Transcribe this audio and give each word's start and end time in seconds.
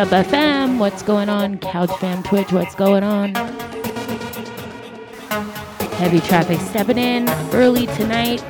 Sub 0.00 0.08
FM, 0.08 0.78
what's 0.78 1.02
going 1.02 1.28
on? 1.28 1.58
Couch 1.58 1.90
Fam 1.98 2.22
Twitch, 2.22 2.52
what's 2.52 2.74
going 2.74 3.02
on? 3.02 3.34
Heavy 5.98 6.20
traffic 6.20 6.58
stepping 6.58 6.96
in 6.96 7.28
early 7.52 7.84
tonight, 7.84 8.42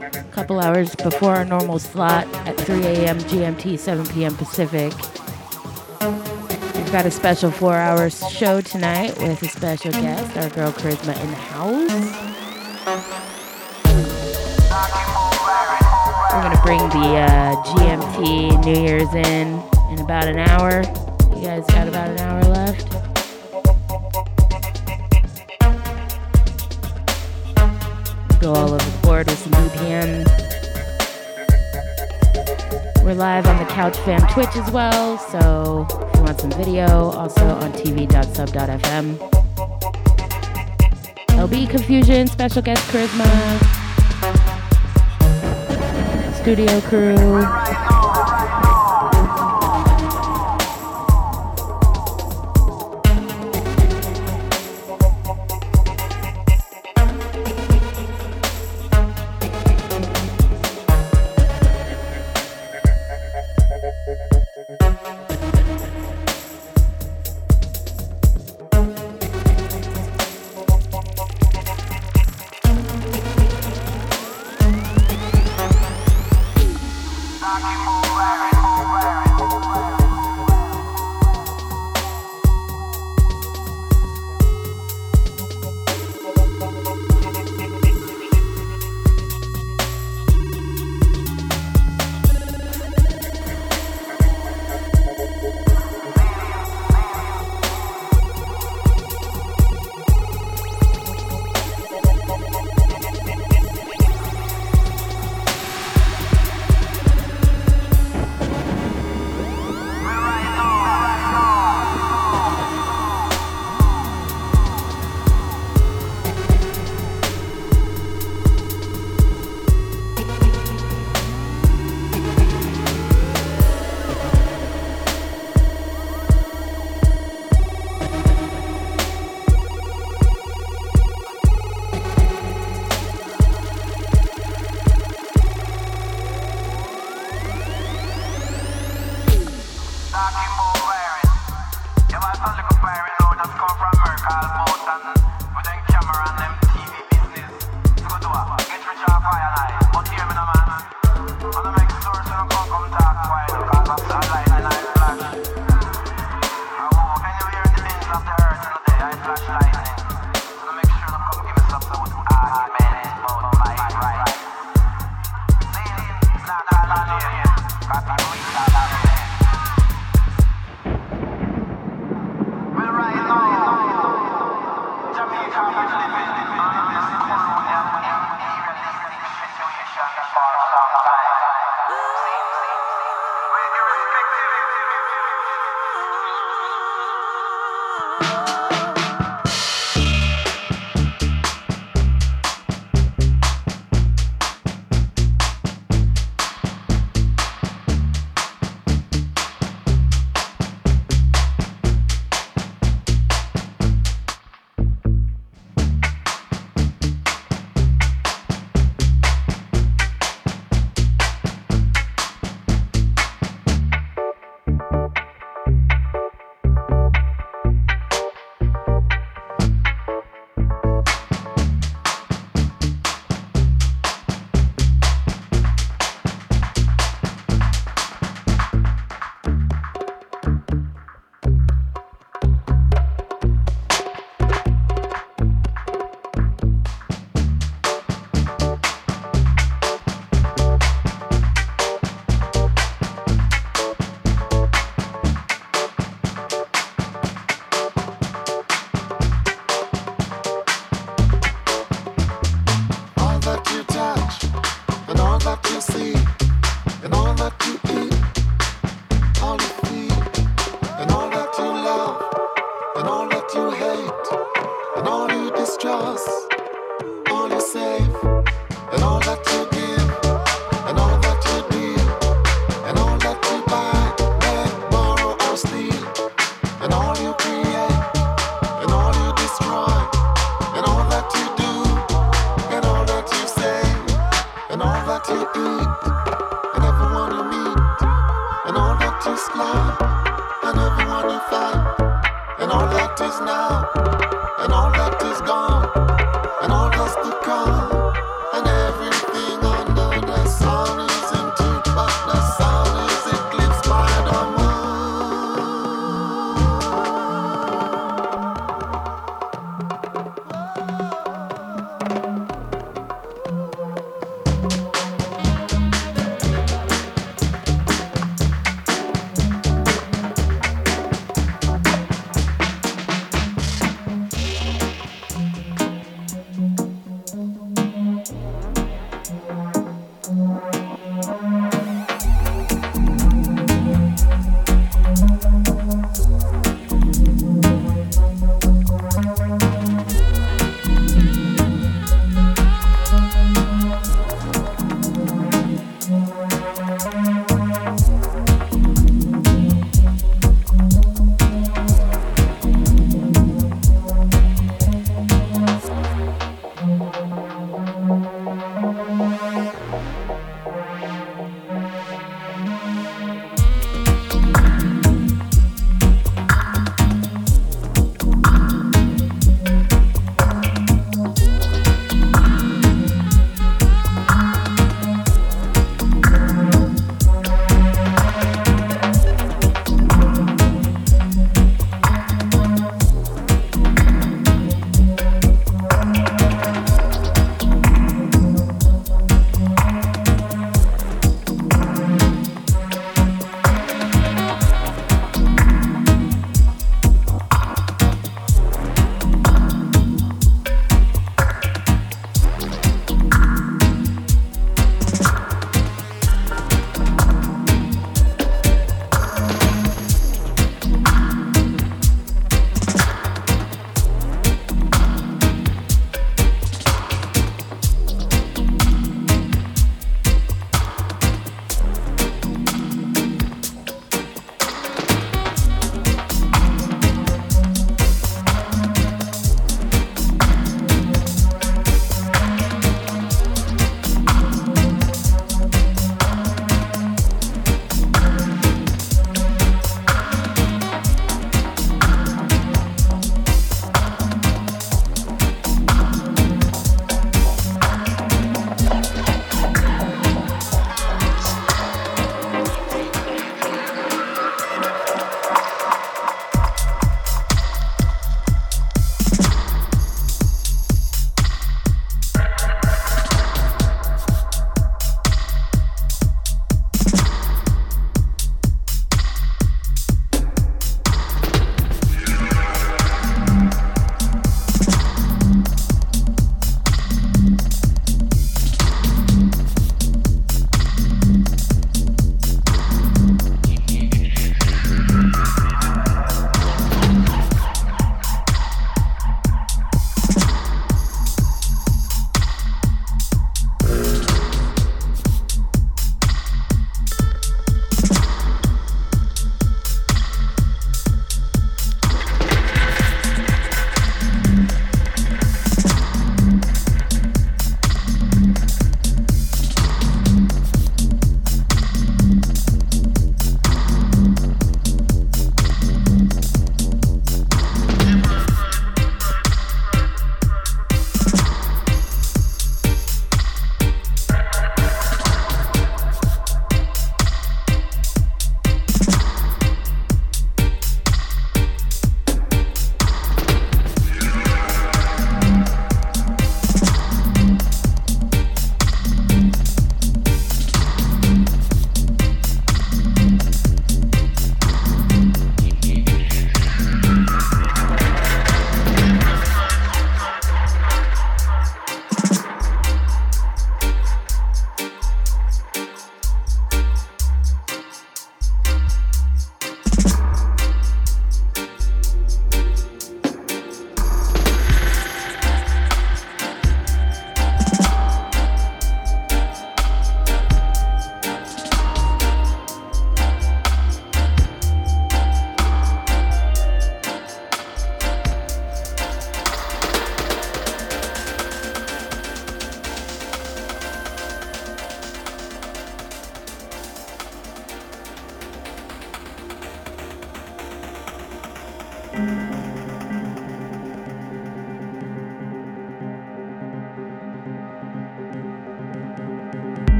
a 0.00 0.24
couple 0.32 0.58
hours 0.58 0.96
before 0.96 1.36
our 1.36 1.44
normal 1.44 1.78
slot 1.78 2.26
at 2.44 2.56
3 2.56 2.84
a.m. 2.84 3.18
GMT, 3.20 3.78
7 3.78 4.04
p.m. 4.06 4.34
Pacific. 4.34 4.92
We've 6.74 6.90
got 6.90 7.06
a 7.06 7.10
special 7.12 7.52
four 7.52 7.74
hour 7.74 8.10
show 8.10 8.60
tonight 8.60 9.16
with 9.20 9.40
a 9.44 9.48
special 9.48 9.92
guest, 9.92 10.36
our 10.36 10.48
girl 10.48 10.72
Charisma 10.72 11.16
in 11.22 11.30
the 11.30 11.36
house. 11.36 12.00
We're 16.32 16.42
gonna 16.42 16.60
bring 16.64 16.80
the 16.88 17.16
uh, 17.16 17.62
GMT 17.62 18.64
New 18.64 18.82
Year's 18.82 19.14
in 19.14 19.69
about 20.10 20.26
an 20.26 20.38
hour. 20.40 20.82
You 21.36 21.46
guys 21.46 21.64
got 21.66 21.86
about 21.86 22.10
an 22.10 22.18
hour 22.18 22.42
left. 22.42 22.90
Go 28.40 28.52
all 28.52 28.74
over 28.74 28.78
the 28.78 28.98
board 29.04 29.28
with 29.28 29.38
some 29.38 29.52
VPN. 29.52 30.24
We're 33.04 33.14
live 33.14 33.46
on 33.46 33.58
the 33.58 33.66
Couch 33.70 33.96
Fam 33.98 34.20
Twitch 34.32 34.56
as 34.56 34.68
well, 34.72 35.16
so 35.16 35.86
if 35.88 36.16
you 36.16 36.22
want 36.22 36.40
some 36.40 36.50
video, 36.50 36.86
also 37.10 37.46
on 37.46 37.72
tv.sub.fm. 37.74 39.16
LB 41.38 41.70
Confusion, 41.70 42.26
special 42.26 42.62
guest 42.62 42.84
Charisma, 42.88 43.28
studio 46.34 46.80
crew. 46.80 47.69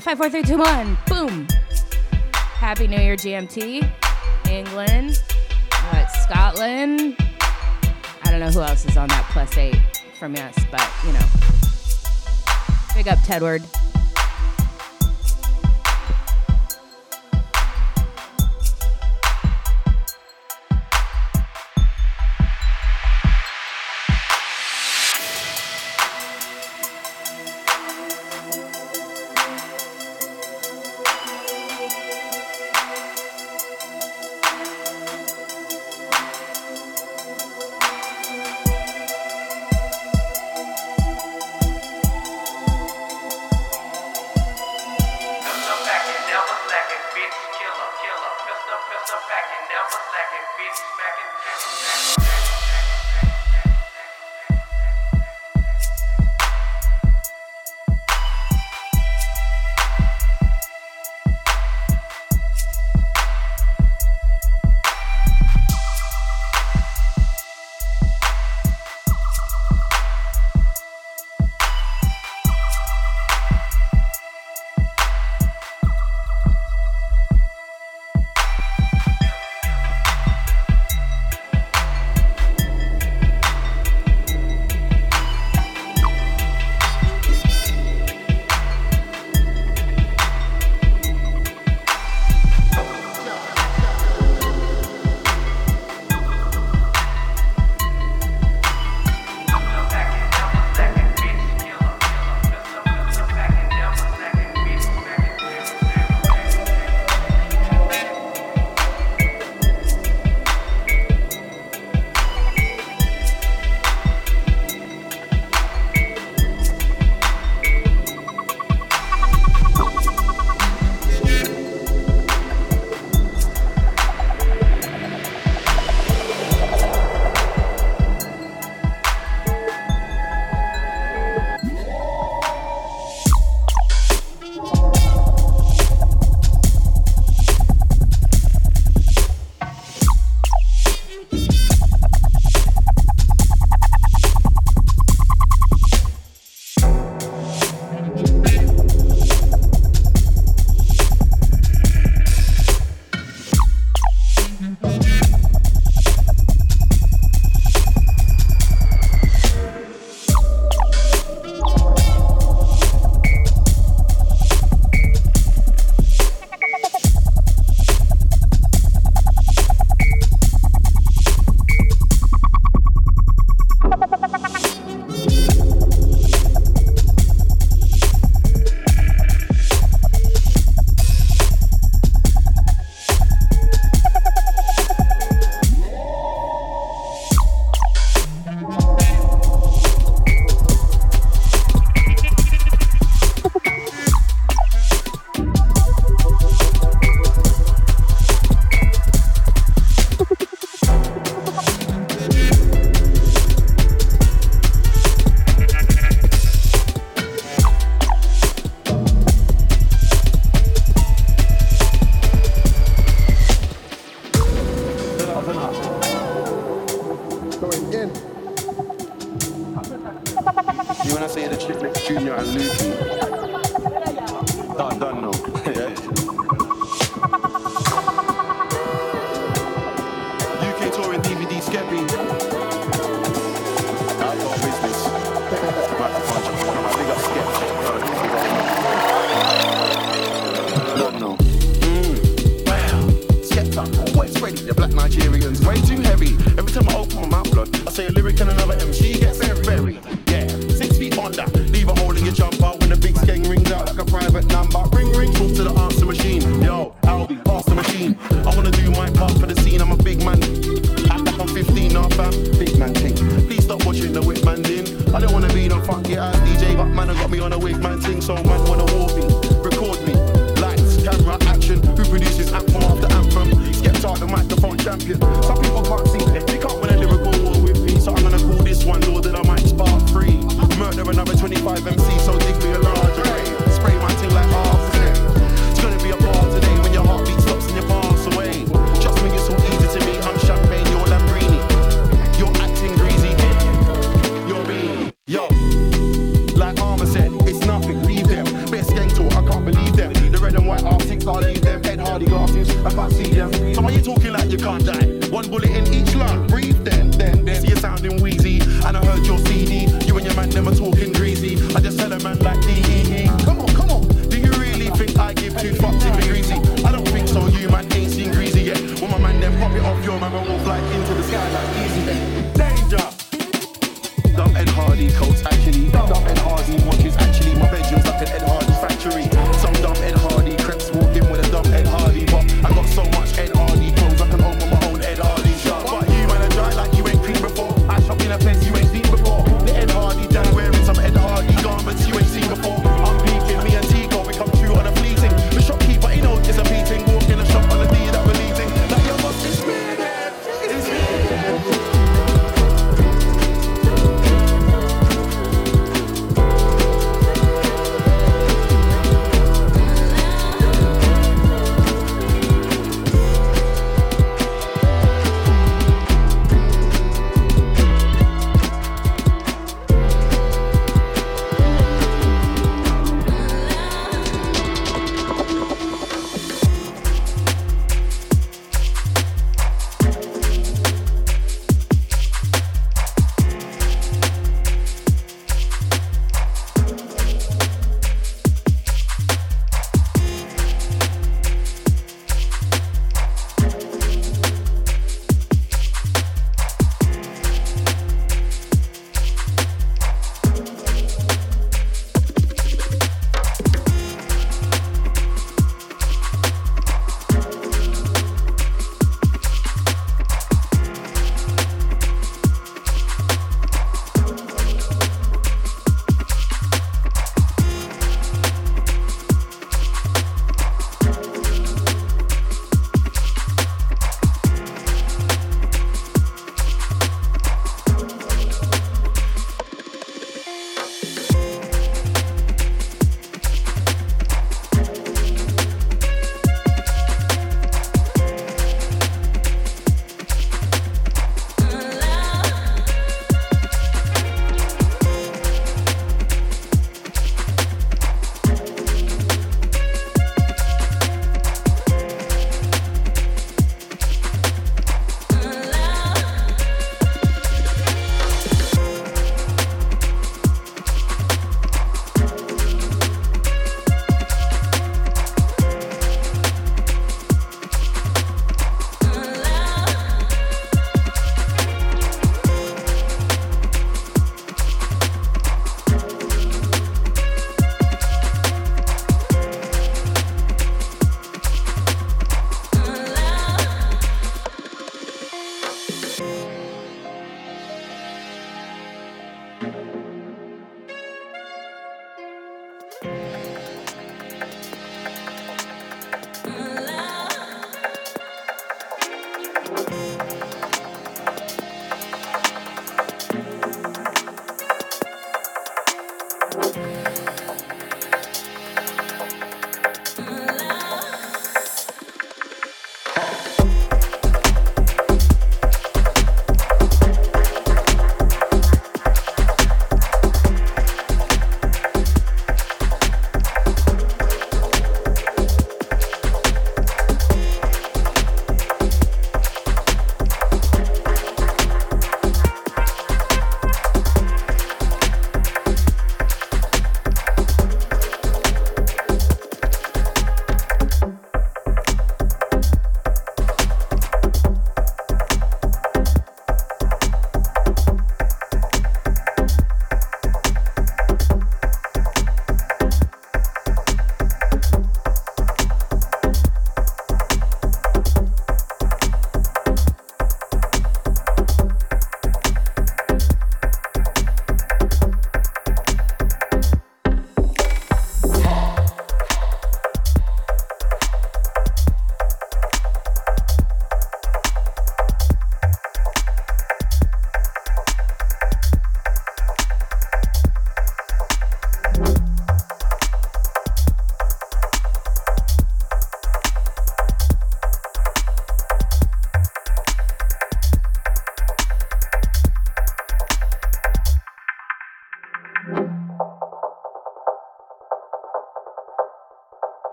Five, 0.00 0.16
four, 0.16 0.30
three, 0.30 0.42
two, 0.42 0.58
one. 0.58 0.96
Boom. 1.06 1.46
Happy 2.32 2.86
New 2.86 2.96
Year, 2.96 3.16
GMT. 3.16 3.90
England. 4.48 5.22
Uh, 5.70 6.06
Scotland. 6.06 7.16
I 8.24 8.30
don't 8.30 8.40
know 8.40 8.50
who 8.50 8.62
else 8.62 8.86
is 8.86 8.96
on 8.96 9.08
that 9.08 9.28
plus 9.30 9.56
eight 9.58 9.76
from 10.18 10.34
us, 10.36 10.56
but 10.70 10.88
you 11.04 11.12
know. 11.12 11.26
Big 12.94 13.08
up, 13.08 13.18
Tedward. 13.20 13.62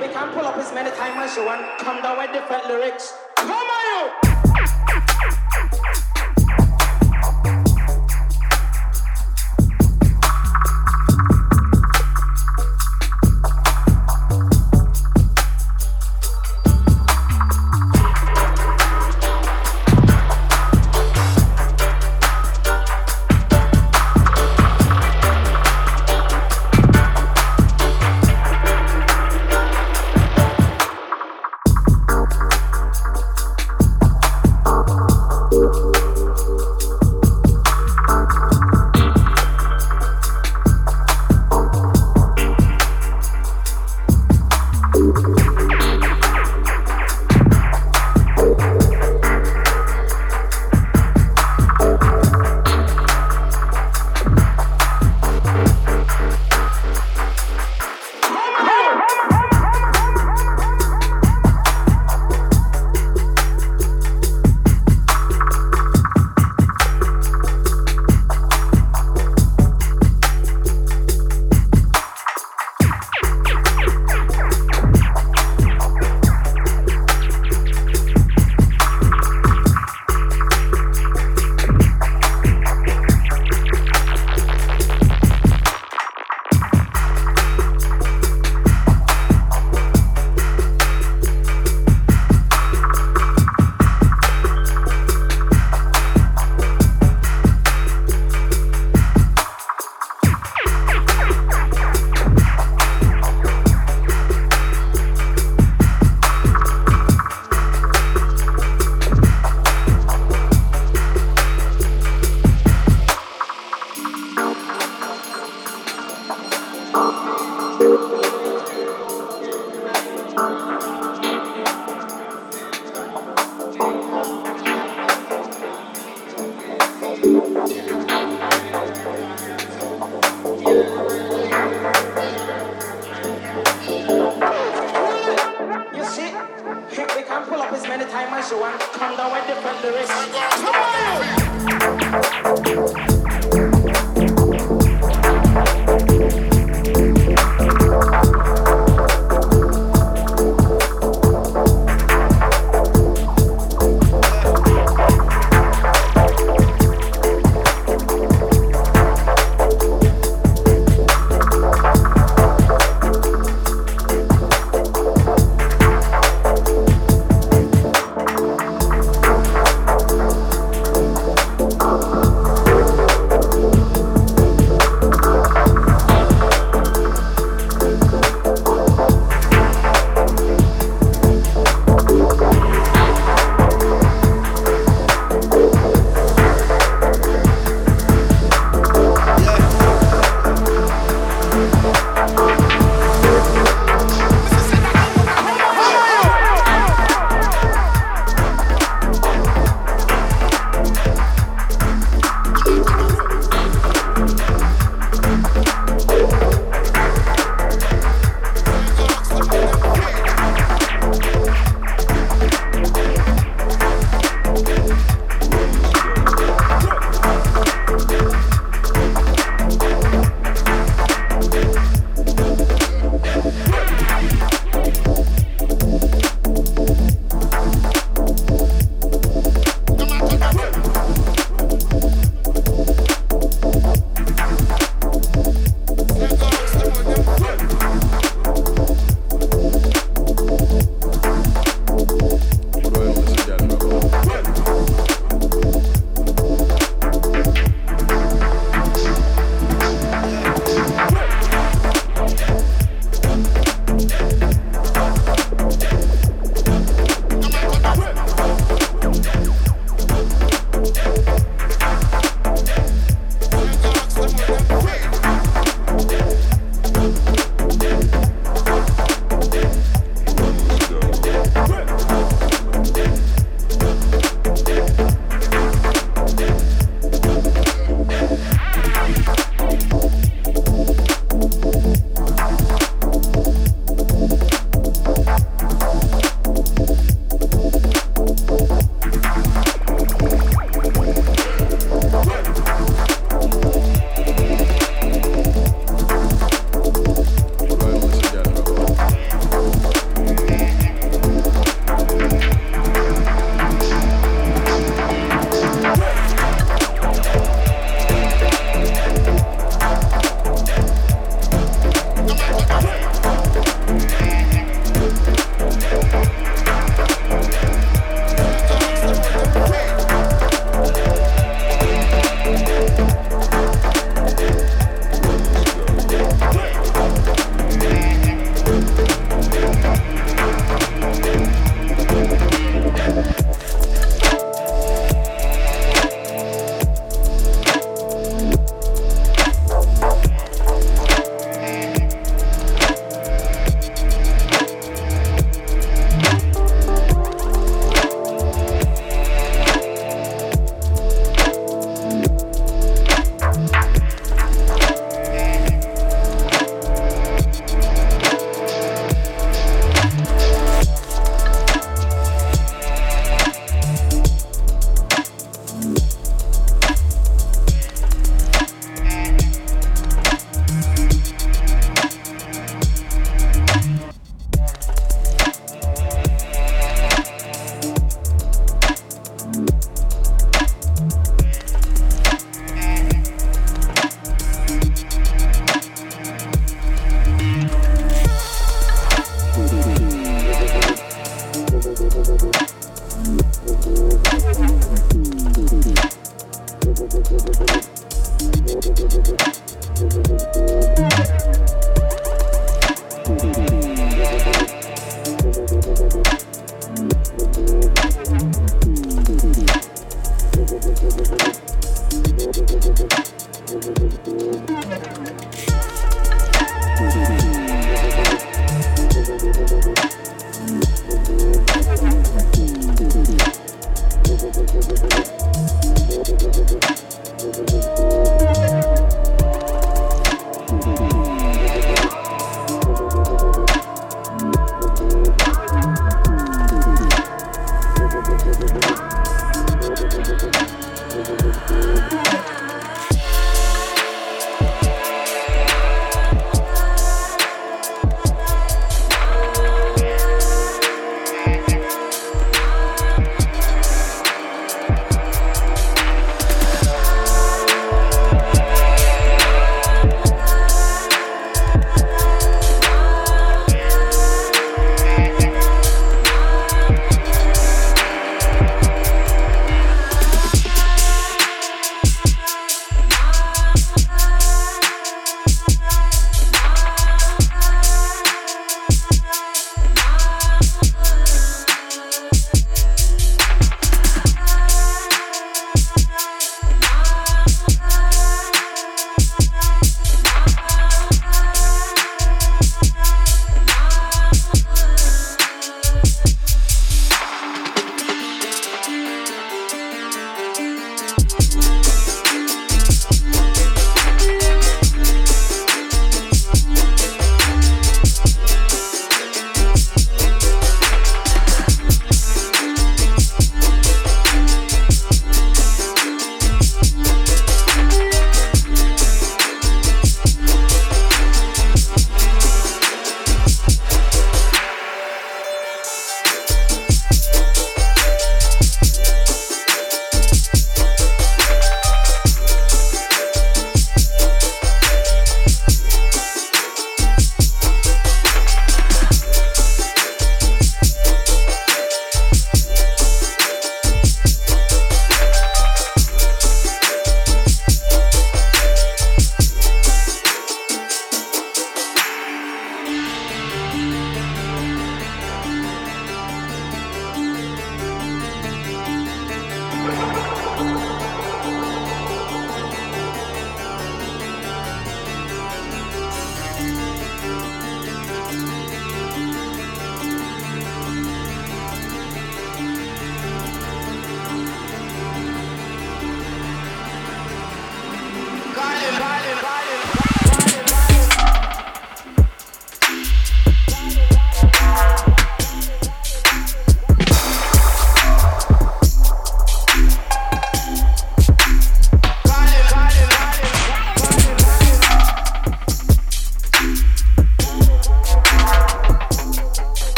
we 0.00 0.08
can't 0.08 0.32
pull 0.34 0.44
up 0.46 0.56
as 0.56 0.72
Many 0.72 0.90
times 0.90 1.36
you 1.36 1.44
want 1.44 1.78
come 1.78 2.02
down 2.02 2.18
with 2.18 2.32
different 2.32 2.66
lyrics. 2.66 3.23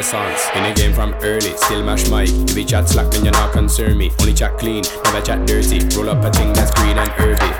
Lessons. 0.00 0.40
In 0.56 0.62
the 0.62 0.72
game 0.72 0.94
from 0.94 1.12
early, 1.20 1.52
still 1.56 1.84
mash 1.84 2.08
mic. 2.08 2.30
If 2.48 2.56
you 2.56 2.64
chat 2.64 2.88
slack, 2.88 3.10
then 3.10 3.24
you're 3.24 3.32
not 3.32 3.52
concern 3.52 3.98
me. 3.98 4.10
Only 4.20 4.32
chat 4.32 4.56
clean, 4.56 4.82
never 5.04 5.20
chat 5.20 5.46
dirty. 5.46 5.78
Roll 5.94 6.08
up 6.08 6.24
a 6.24 6.30
thing 6.30 6.52
that's 6.54 6.72
green 6.72 6.96
and 6.96 7.10
herby. 7.20 7.50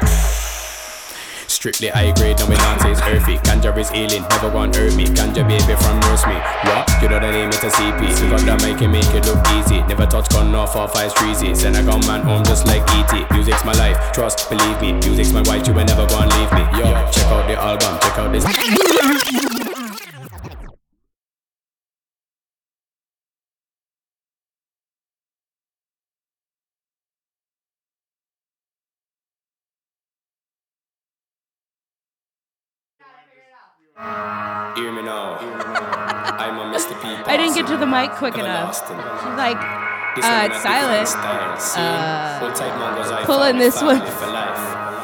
Strictly 1.46 1.88
high 1.88 2.12
grade, 2.12 2.38
no 2.38 2.46
dance 2.48 2.84
is 2.86 3.00
earthy. 3.02 3.36
Ganja 3.44 3.76
is 3.76 3.90
healing, 3.90 4.24
never 4.30 4.48
want 4.48 4.74
hurt 4.74 4.94
me. 4.96 5.04
Ganja 5.04 5.44
baby 5.44 5.76
from 5.76 6.00
nurse 6.00 6.24
me. 6.24 6.36
What? 6.64 6.88
You 7.02 7.08
know 7.10 7.20
the 7.20 7.30
name, 7.30 7.48
it's 7.48 7.62
a 7.62 7.68
CP. 7.68 8.08
You 8.08 8.30
got 8.30 8.40
that 8.48 8.62
make 8.62 8.80
it 8.80 8.88
make 8.88 9.12
it 9.12 9.26
look 9.26 9.44
easy. 9.60 9.82
Never 9.84 10.06
touch 10.06 10.30
gun 10.30 10.54
off 10.54 10.74
or 10.76 10.88
five 10.88 11.12
streezy. 11.12 11.54
Send 11.54 11.76
a 11.76 11.82
gun 11.82 12.00
man 12.06 12.22
home 12.22 12.44
just 12.44 12.66
like 12.66 12.82
ET. 12.96 13.30
Music's 13.32 13.64
my 13.66 13.72
life, 13.72 13.98
trust, 14.12 14.48
believe 14.48 14.80
me. 14.80 14.92
Music's 15.04 15.32
my 15.32 15.42
wife, 15.42 15.66
you 15.66 15.74
will 15.74 15.84
never 15.84 16.06
go 16.06 16.20
leave 16.20 16.52
me. 16.56 16.64
Yo, 16.80 16.88
check 17.12 17.26
out 17.26 17.44
the 17.46 17.56
album, 17.60 17.98
check 18.00 18.16
out 18.16 18.32
this. 18.32 19.69
To 37.70 37.76
the 37.76 37.86
mic 37.86 38.10
quick 38.12 38.36
enough. 38.36 38.76
She's 38.76 39.36
like, 39.36 39.56
uh, 39.56 40.48
it's 40.50 40.62
silent 40.62 41.06
different 41.06 41.08
Style. 41.08 41.58
See, 41.58 41.80
Uh, 41.80 42.38
hold 42.40 42.54
tight, 42.54 42.78
man, 42.78 42.94
'cause 42.96 43.12
I 43.12 43.24
pulling 43.24 43.58
this 43.58 43.80
one 43.82 44.00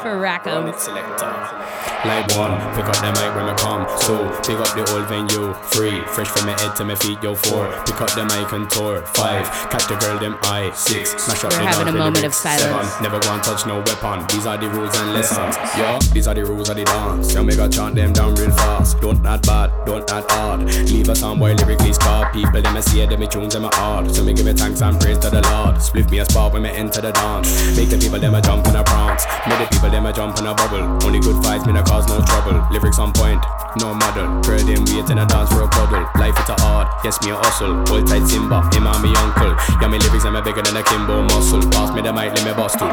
for 0.01 0.15
life. 0.15 0.43
for 0.43 0.51
Run 0.51 0.65
Rackham. 0.67 1.57
Line 2.05 2.25
one, 2.37 2.53
pick 2.75 2.85
up 2.85 2.95
the 3.01 3.11
mic 3.17 3.35
when 3.35 3.49
I 3.49 3.55
come. 3.57 3.85
Two, 3.99 4.29
pick 4.45 4.59
up 4.59 4.71
the 4.75 4.85
old 4.93 5.07
venue. 5.07 5.53
Three, 5.73 5.99
fresh 6.13 6.27
from 6.27 6.45
my 6.45 6.59
head 6.61 6.75
to 6.77 6.85
my 6.85 6.95
feet. 6.95 7.21
Yo, 7.23 7.35
four, 7.35 7.67
pick 7.85 7.99
up 7.99 8.11
the 8.11 8.23
mic 8.25 8.51
and 8.53 8.69
tour. 8.69 9.01
Five, 9.07 9.45
catch 9.71 9.87
the 9.87 9.95
girl 9.95 10.19
them 10.19 10.37
eye. 10.43 10.71
Six, 10.73 11.11
smash 11.21 11.43
up 11.43 11.51
We're 11.51 11.59
the 11.59 11.65
having 11.65 11.87
a 11.87 11.97
moment 11.97 12.23
of 12.23 12.33
silence. 12.33 12.63
Seven, 12.63 13.03
never 13.03 13.19
go 13.19 13.33
and 13.33 13.43
touch 13.43 13.65
no 13.65 13.79
weapon. 13.79 14.25
These 14.27 14.45
are 14.45 14.57
the 14.57 14.69
rules 14.69 14.95
and 14.99 15.13
lessons. 15.13 15.57
Yo, 15.77 15.99
these 16.13 16.27
are 16.27 16.35
the 16.35 16.45
rules 16.45 16.69
of 16.69 16.75
the 16.75 16.85
dance. 16.85 17.33
Yo, 17.33 17.43
make 17.43 17.57
a 17.57 17.67
chant 17.67 17.95
them 17.95 18.13
down 18.13 18.35
real 18.35 18.51
fast. 18.51 19.01
Don't 19.01 19.21
not 19.23 19.45
bad, 19.45 19.71
don't 19.85 20.07
not 20.07 20.29
hard. 20.31 20.63
Leave 20.63 21.09
a 21.09 21.15
song 21.15 21.39
boy 21.39 21.55
lyrically 21.55 21.93
scarred. 21.93 22.31
People 22.31 22.61
them 22.61 22.75
a 22.75 22.81
say 22.81 23.05
them 23.05 23.21
a 23.21 23.27
tunes 23.27 23.53
them 23.53 23.65
a 23.65 23.75
hard. 23.75 24.13
So 24.13 24.23
me 24.23 24.33
give 24.33 24.47
it 24.47 24.59
thanks 24.59 24.81
and 24.81 24.99
praise 24.99 25.17
to 25.19 25.29
the 25.29 25.41
Lord. 25.49 25.81
Split 25.81 26.09
me 26.11 26.19
a 26.19 26.25
spot 26.25 26.53
when 26.53 26.61
me 26.61 26.69
enter 26.69 27.01
the 27.01 27.11
dance. 27.11 27.75
Make 27.75 27.89
the 27.89 27.97
people 27.97 28.19
them 28.19 28.35
a 28.35 28.41
jump 28.41 28.67
and 28.67 28.77
a 28.77 28.83
prance. 28.83 29.25
Make 29.47 29.59
the 29.59 29.67
people 29.75 29.86
them 29.89 30.05
a 30.05 30.13
jump 30.13 30.37
and 30.37 30.47
a 30.47 30.53
bubble. 30.53 30.83
Only 31.05 31.19
good 31.19 31.43
fights, 31.43 31.65
me 31.65 31.73
no 31.73 31.83
cause 31.83 32.07
no 32.07 32.19
trouble. 32.25 32.59
Lyrics 32.71 32.99
on 32.99 33.13
point, 33.13 33.43
no 33.79 33.93
model. 33.93 34.41
Girl 34.41 34.59
them 34.59 34.83
wait 34.89 35.09
in 35.09 35.17
a 35.19 35.25
dance 35.25 35.51
for 35.53 35.63
a 35.63 35.69
cuddle. 35.69 36.03
Life 36.19 36.35
it's 36.37 36.49
a 36.49 36.55
hard, 36.61 36.87
yes 37.03 37.21
me 37.23 37.31
a 37.31 37.35
hustle. 37.35 37.85
Hold 37.87 38.07
tight 38.07 38.25
Simba, 38.27 38.63
him 38.73 38.87
and 38.87 39.01
me 39.03 39.13
uncle. 39.15 39.53
Yeah 39.79 39.87
me 39.87 39.99
lyrics 39.99 40.25
I'm 40.25 40.35
a 40.35 40.41
bigger 40.41 40.61
than 40.61 40.75
a 40.75 40.83
Kimbo 40.83 41.23
muscle. 41.23 41.61
Pass 41.71 41.93
me 41.93 42.01
the 42.01 42.11
mic, 42.11 42.33
let 42.35 42.43
me 42.43 42.53
bust 42.53 42.79
two. 42.79 42.89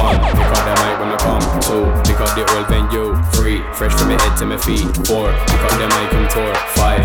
One, 0.00 0.18
pick 0.18 0.50
up 0.50 0.62
the 0.64 0.74
mic 0.80 0.94
when 0.98 1.10
I 1.12 1.18
come. 1.20 1.44
Two, 1.60 1.84
pick 2.08 2.20
up 2.20 2.32
the 2.34 2.42
old 2.56 2.66
venue. 2.68 3.14
Three, 3.36 3.60
fresh 3.76 3.94
from 3.94 4.08
my 4.08 4.18
head 4.20 4.36
to 4.38 4.46
my 4.46 4.58
feet. 4.58 4.88
Four, 5.06 5.30
pick 5.46 5.62
up 5.62 5.74
the 5.76 5.86
mic 5.92 6.10
and 6.16 6.28
tour. 6.30 6.54
Five, 6.74 7.03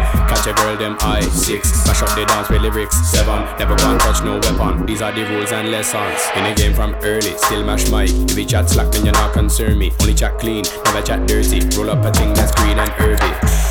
a 0.49 0.53
girl 0.53 0.75
them 0.77 0.97
eye. 1.01 1.21
Six, 1.21 1.71
smash 1.71 2.01
up 2.01 2.09
the 2.15 2.25
dance 2.25 2.49
with 2.49 2.61
lyrics. 2.61 2.95
Seven, 3.09 3.43
never 3.57 3.75
go 3.75 3.91
and 3.91 3.99
touch 3.99 4.23
no 4.23 4.39
weapon. 4.39 4.85
These 4.85 5.01
are 5.01 5.11
the 5.11 5.23
rules 5.25 5.51
and 5.51 5.71
lessons. 5.71 6.19
In 6.35 6.43
the 6.43 6.53
game 6.53 6.73
from 6.73 6.95
early, 7.03 7.37
still 7.37 7.63
mash 7.63 7.89
mic. 7.89 8.09
If 8.29 8.37
you 8.37 8.45
chat 8.45 8.69
slack, 8.69 8.91
then 8.91 9.05
you're 9.05 9.13
not 9.13 9.33
concern 9.33 9.77
me. 9.77 9.91
Only 10.01 10.13
chat 10.13 10.39
clean, 10.39 10.63
never 10.85 11.01
chat 11.01 11.27
dirty. 11.27 11.59
Roll 11.77 11.91
up 11.91 12.03
a 12.03 12.11
thing 12.11 12.33
that's 12.33 12.53
green 12.55 12.79
and 12.79 12.89
herby. 12.89 13.68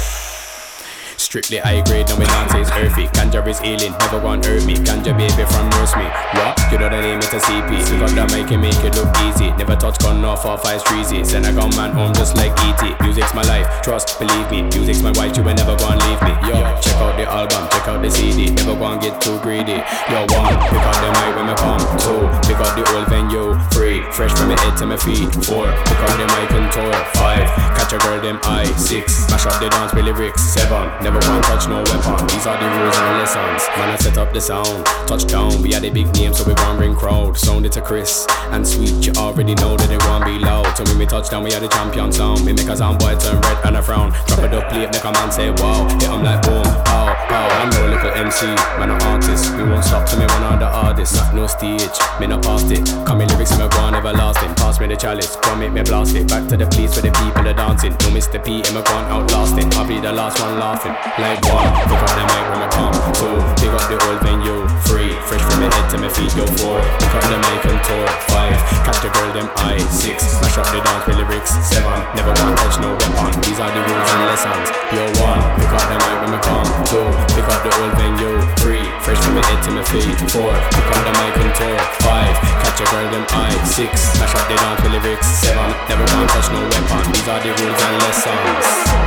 Strictly 1.29 1.59
high 1.59 1.85
grade, 1.85 2.09
no 2.09 2.17
dance 2.25 2.57
is 2.57 2.71
earthy. 2.73 3.05
Ganja 3.13 3.45
is 3.45 3.61
healing, 3.61 3.93
never 4.01 4.17
want 4.17 4.47
hurt 4.49 4.65
me. 4.65 4.73
Ganja 4.81 5.13
baby 5.13 5.45
from 5.45 5.69
nurse 5.77 5.93
me. 5.93 6.09
What? 6.41 6.57
You 6.73 6.81
know 6.81 6.89
the 6.89 7.05
name, 7.05 7.21
it's 7.21 7.29
a 7.37 7.41
CP. 7.45 7.85
You 7.85 8.01
got 8.01 8.17
that 8.17 8.33
make 8.33 8.49
it 8.49 8.57
make 8.57 8.81
it 8.81 8.97
look 8.97 9.13
easy. 9.29 9.53
Never 9.61 9.77
touch 9.77 10.01
gun 10.01 10.25
off 10.25 10.49
or 10.49 10.57
five 10.57 10.81
streezy. 10.81 11.21
Send 11.21 11.45
a 11.45 11.53
gun 11.53 11.69
man 11.77 11.93
home 11.93 12.17
just 12.17 12.33
like 12.41 12.57
ET. 12.65 12.81
Music's 13.05 13.37
my 13.37 13.45
life, 13.45 13.69
trust, 13.85 14.17
believe 14.17 14.49
me. 14.49 14.65
Music's 14.73 15.05
my 15.05 15.13
wife, 15.21 15.37
you 15.37 15.45
will 15.45 15.53
never 15.53 15.77
go 15.77 15.93
and 15.93 16.01
leave 16.01 16.21
me. 16.25 16.33
Yo, 16.49 16.65
check 16.81 16.97
out 16.97 17.13
the 17.21 17.29
album, 17.29 17.61
check 17.77 17.85
out 17.93 18.01
the 18.01 18.09
CD. 18.09 18.49
Never 18.49 18.73
go 18.73 18.89
and 18.89 18.97
get 18.97 19.21
too 19.21 19.37
greedy. 19.45 19.85
Yo, 20.09 20.25
one, 20.33 20.57
pick 20.73 20.81
up 20.81 20.97
the 20.97 21.13
mic 21.13 21.37
when 21.37 21.45
me 21.45 21.55
come. 21.61 21.85
Two, 22.01 22.25
pick 22.49 22.57
up 22.57 22.73
the 22.73 22.89
old 22.97 23.05
venue. 23.13 23.53
Three, 23.69 24.01
fresh 24.17 24.33
from 24.33 24.49
my 24.49 24.57
head 24.65 24.81
to 24.81 24.89
my 24.89 24.97
feet. 24.97 25.29
Four, 25.45 25.69
pick 25.93 26.01
up 26.01 26.13
the 26.17 26.25
mic 26.41 26.57
and 26.57 26.73
tour. 26.73 26.97
Five, 27.21 27.45
catch 27.77 27.93
a 27.93 28.01
girl 28.01 28.17
them 28.17 28.41
eye. 28.49 28.65
Six, 28.81 29.29
mash 29.29 29.45
up 29.45 29.61
the 29.61 29.69
dance 29.69 29.93
with 29.93 30.09
lyrics. 30.09 30.41
Seven, 30.41 30.89
never 31.05 31.18
go 31.20 31.32
and 31.35 31.45
touch 31.45 31.69
no 31.69 31.78
weapon. 31.82 32.27
These 32.28 32.47
are 32.47 32.59
the 32.59 32.69
rules 32.69 32.97
and 32.97 33.07
the 33.09 33.19
lessons. 33.19 33.69
Man, 33.77 33.89
I 33.90 33.97
set 33.97 34.19
up 34.19 34.32
the 34.32 34.40
sound. 34.40 34.86
Touchdown, 35.07 35.62
we 35.62 35.73
had 35.73 35.85
a 35.85 35.90
big 35.90 36.12
name, 36.15 36.35
so 36.35 36.45
we 36.45 36.55
gon' 36.55 36.77
bring 36.77 36.95
crowd. 36.95 37.36
Sound 37.36 37.66
it 37.66 37.73
to 37.73 37.81
Chris 37.81 38.27
and 38.51 38.66
sweet. 38.66 39.07
You 39.07 39.12
already 39.16 39.55
know 39.57 39.77
that 39.77 39.90
it 39.90 40.03
won't 40.05 40.24
be 40.24 40.39
loud. 40.39 40.77
So 40.77 40.85
when 40.85 40.99
we 40.99 41.07
touchdown, 41.07 41.45
we 41.45 41.53
had 41.53 41.62
a 41.62 41.69
champion 41.69 42.12
sound. 42.12 42.45
We 42.45 42.53
make 42.53 42.69
a 42.69 42.77
sound 42.77 42.99
boy 42.99 43.16
turn 43.16 43.40
red 43.40 43.65
and 43.65 43.77
a 43.77 43.82
frown. 43.82 44.12
Drop 44.27 44.40
it 44.40 44.55
up, 44.55 44.69
plate, 44.70 44.90
make 44.93 45.05
a 45.05 45.12
man 45.12 45.31
say 45.32 45.51
wow. 45.51 45.89
Hit 45.89 46.09
'em 46.11 46.23
like 46.23 46.43
boom. 46.43 47.07
Pow, 47.29 47.47
I'm 47.61 47.71
no 47.71 47.95
little 47.95 48.11
MC, 48.11 48.47
man, 48.79 48.91
an 48.91 49.01
artist. 49.03 49.55
We 49.57 49.63
won't 49.63 49.85
stop 49.85 50.09
till 50.09 50.19
me 50.19 50.27
one 50.27 50.43
on 50.43 50.59
the 50.59 50.67
hardest. 50.67 51.15
Not 51.15 51.35
no 51.35 51.47
stage, 51.47 51.97
me 52.19 52.27
not 52.27 52.43
past 52.43 52.71
it. 52.71 52.85
Come 53.07 53.21
in 53.21 53.29
lyrics, 53.29 53.53
I'm 53.53 53.69
gone 53.71 53.95
everlasting. 53.95 54.55
Pass 54.57 54.81
me 54.81 54.87
the 54.89 54.97
chalice, 54.97 55.37
come 55.37 55.61
make 55.61 55.73
me 55.73 55.83
blast 55.83 56.17
it. 56.17 56.27
Back 56.29 56.49
to 56.49 56.57
the 56.57 56.67
place 56.67 56.97
where 56.97 57.07
the 57.07 57.13
people 57.23 57.47
are 57.47 57.55
dancing. 57.55 57.93
No 57.93 58.09
Mr. 58.17 58.43
P, 58.43 58.49
P, 58.49 58.65
I'm 58.73 58.81
gone 58.81 59.05
outlasting. 59.13 59.69
I'll 59.77 59.85
be 59.85 60.01
the 60.01 60.09
last 60.09 60.41
one 60.41 60.57
laughing. 60.57 60.97
Like 61.21 61.45
one, 61.53 61.69
pick 61.85 62.01
up 62.01 62.13
the 62.17 62.25
mic 62.25 62.45
when 62.49 62.61
I 62.65 62.69
come. 62.73 62.97
Two, 63.13 63.37
pick 63.61 63.73
up 63.77 63.85
the 63.93 63.97
old 64.09 64.21
venue. 64.25 64.65
Three, 64.89 65.13
fresh 65.29 65.45
from 65.45 65.61
my 65.61 65.69
head 65.69 65.87
to 65.93 65.97
my 66.01 66.09
feet. 66.09 66.33
Yo, 66.33 66.49
four, 66.57 66.81
pick 66.97 67.13
up 67.13 67.25
the 67.29 67.37
mic 67.37 67.63
and 67.69 67.81
tour. 67.85 68.09
Five, 68.33 68.57
catch 68.89 69.05
the 69.05 69.13
girl, 69.13 69.31
them 69.37 69.49
eye. 69.69 69.77
Six, 69.93 70.41
mash 70.41 70.57
up 70.57 70.65
the 70.73 70.81
dance 70.81 71.05
with 71.05 71.21
lyrics. 71.21 71.53
Seven, 71.61 71.93
never 72.17 72.33
want 72.41 72.57
touch 72.57 72.81
no 72.81 72.97
weapon. 72.97 73.37
These 73.45 73.61
are 73.61 73.69
the 73.69 73.83
rules 73.85 74.11
and 74.17 74.25
lessons. 74.33 74.69
Yo, 74.97 75.05
one, 75.21 75.45
pick 75.61 75.73
up 75.77 75.85
the 75.93 75.97
mic 76.01 76.17
when 76.25 76.33
I 76.33 76.41
come. 76.41 76.69
Two, 76.89 77.18
pick 77.35 77.47
up 77.49 77.61
the 77.62 77.73
old 77.81 77.93
venue. 77.99 78.39
Three, 78.61 78.85
fresh 79.03 79.19
from 79.23 79.35
my 79.35 79.45
head 79.47 79.62
to 79.65 79.70
my 79.73 79.85
feet. 79.85 80.19
Four, 80.31 80.53
pick 80.74 80.86
up 80.93 81.03
the 81.07 81.12
mic 81.19 81.35
and 81.39 81.53
tour. 81.59 81.78
Five, 82.05 82.35
catch 82.62 82.81
a 82.81 82.86
girl, 82.90 83.09
them 83.11 83.27
eye. 83.31 83.57
Six, 83.65 84.19
mash 84.19 84.35
up 84.35 84.47
the 84.49 84.57
dance 84.57 84.82
with 84.82 84.93
lyrics. 84.93 85.27
Seven, 85.27 85.70
never 85.89 86.07
want 86.15 86.31
touch 86.31 86.49
no 86.53 86.61
weapon. 86.62 87.12
These 87.12 87.28
are 87.28 87.40
the 87.43 87.51
rules 87.57 87.82
and 87.82 87.99
lessons. 88.03 88.99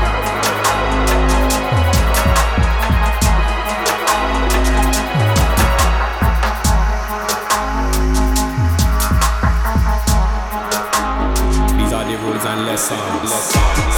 Lessons. 12.71 13.29
lessons. 13.29 13.90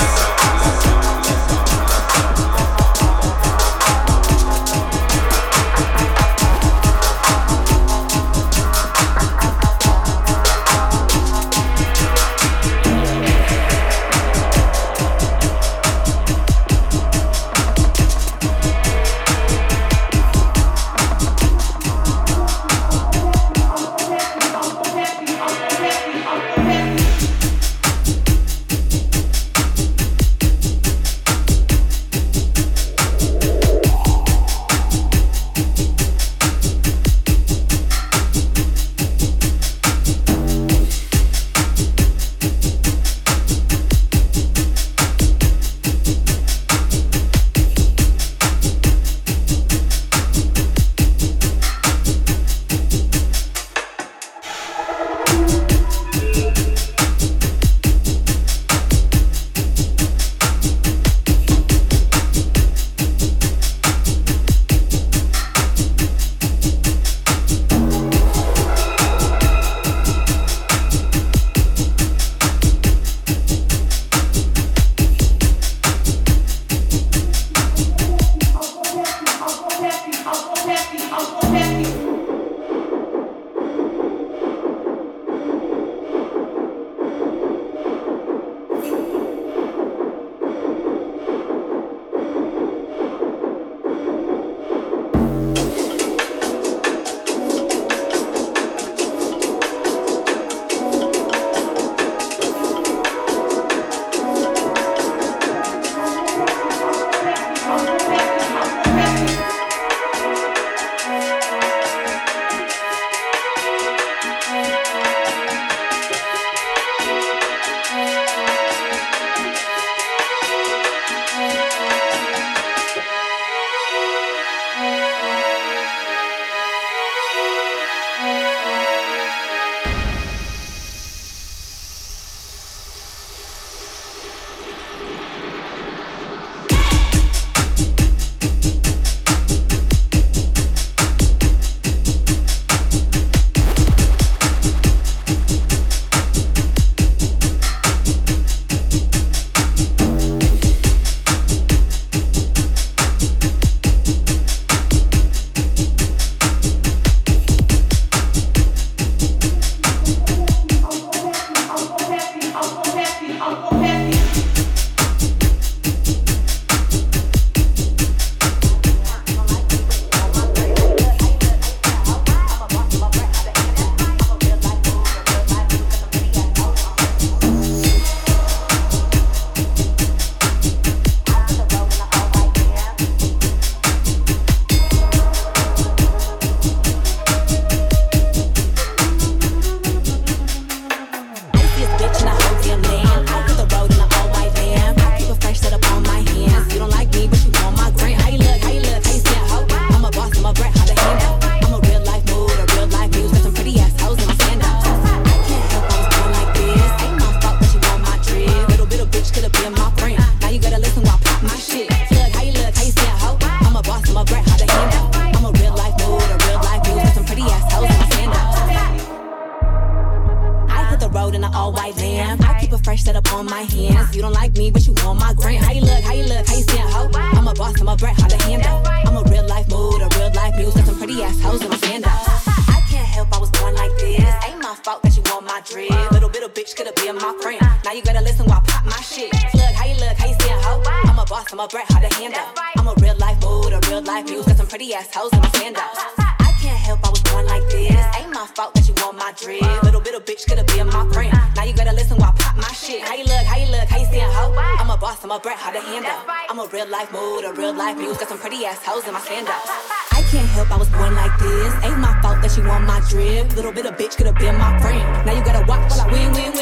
real 256.73 256.87
life 256.87 257.11
mood, 257.13 257.45
a 257.45 257.53
real 257.53 257.71
life 257.71 257.95
muse. 257.97 258.17
Got 258.17 258.29
some 258.29 258.39
pretty 258.39 258.65
ass 258.65 258.81
hoes 258.83 259.05
in 259.05 259.13
my 259.13 259.21
stand 259.21 259.47
ups. 259.47 259.69
I 260.11 260.25
can't 260.31 260.49
help, 260.57 260.71
I 260.71 260.77
was 260.77 260.89
born 260.89 261.13
like 261.13 261.37
this. 261.37 261.71
Ain't 261.85 261.99
my 261.99 262.19
fault 262.19 262.41
that 262.41 262.49
she 262.49 262.61
want 262.61 262.85
my 262.89 262.99
drip. 263.09 263.55
Little 263.55 263.71
bit 263.71 263.85
of 263.85 263.93
bitch 263.93 264.17
could 264.17 264.25
have 264.25 264.39
been 264.41 264.57
my 264.57 264.73
friend. 264.81 265.05
Now 265.23 265.37
you 265.37 265.45
gotta 265.45 265.63
watch 265.67 265.85
while 265.91 266.01
I 266.01 266.11
win, 266.11 266.33
win, 266.33 266.52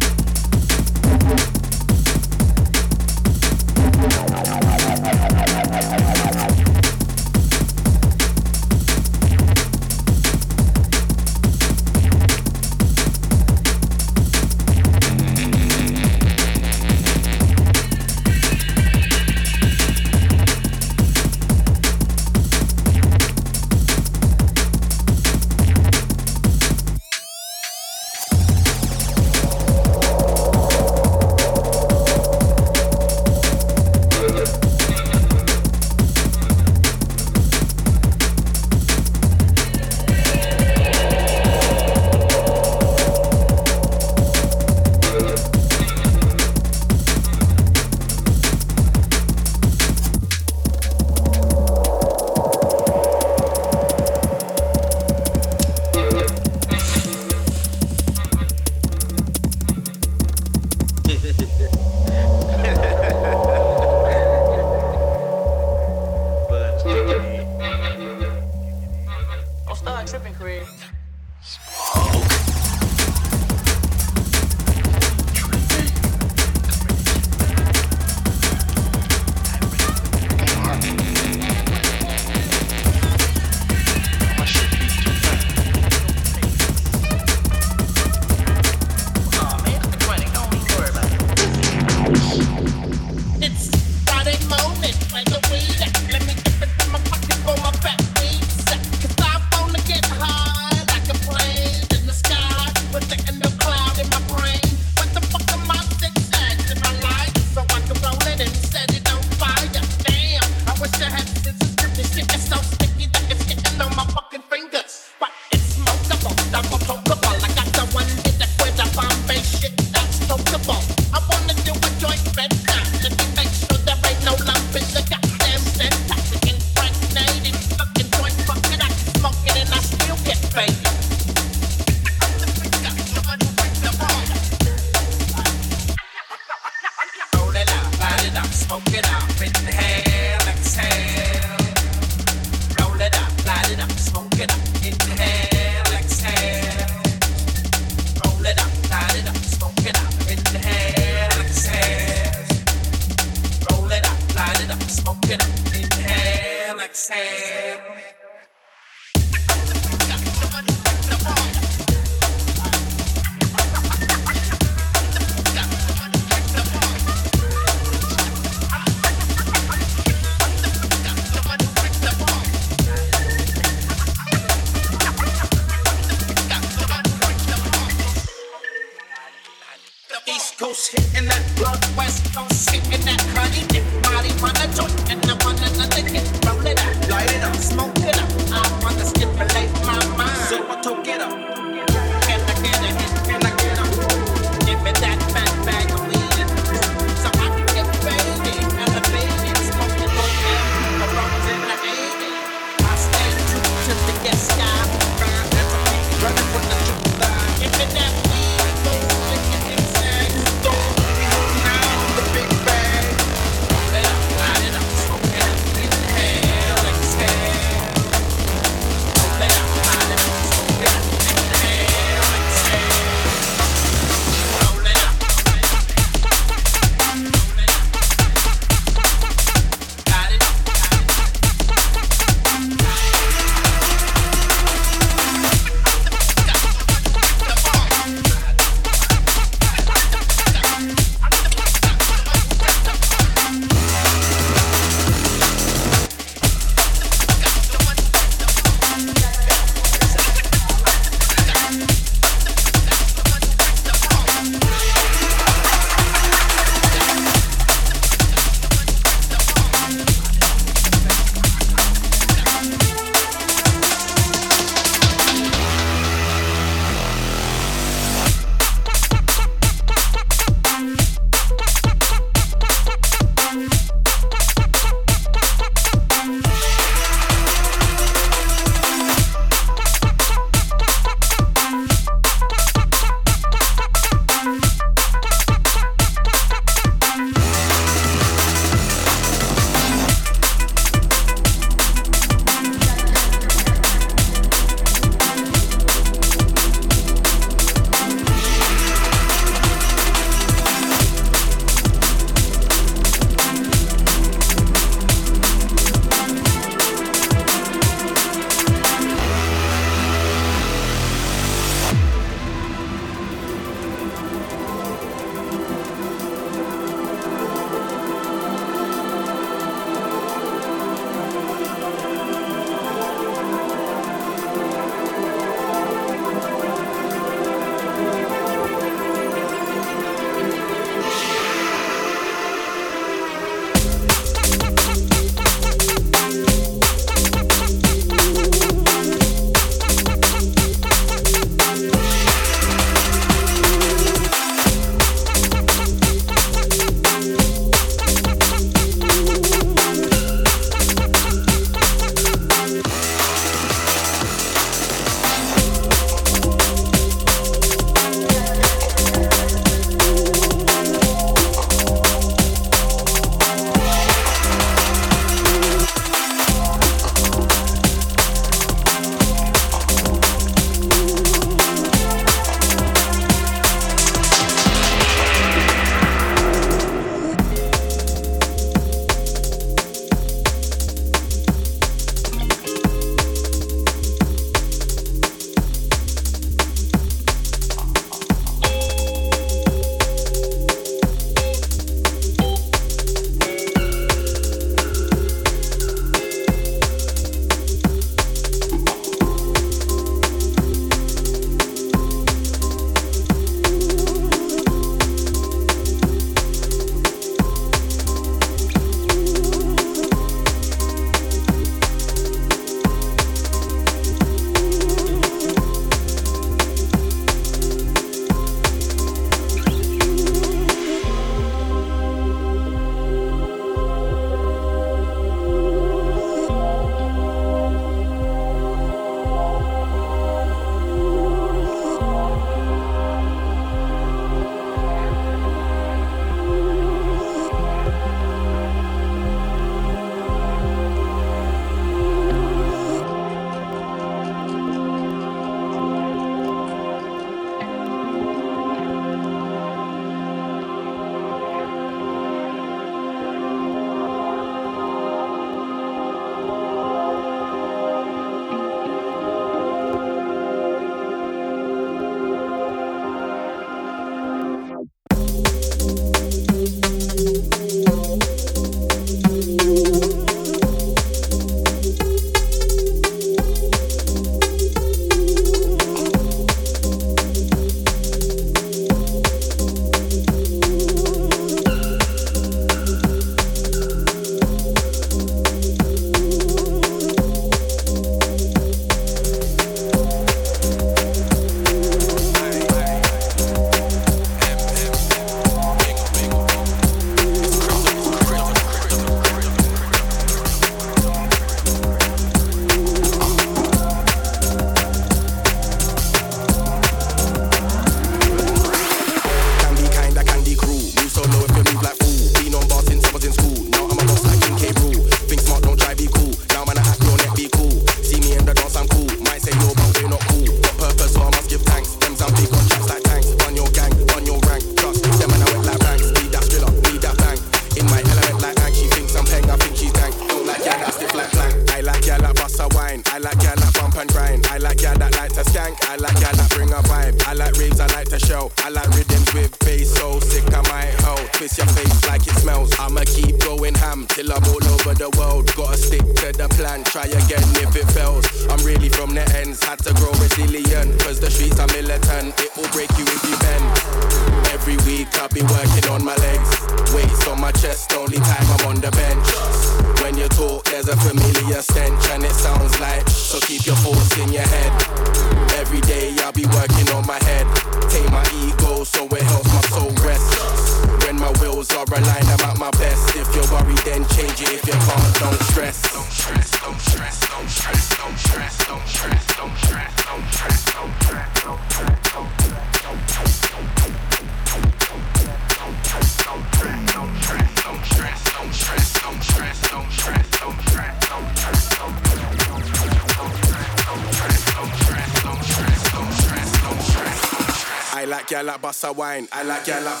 wine. 599.11 599.27
I 599.31 599.43
like 599.43 599.67
y'all 599.67 599.83
like 599.83 600.00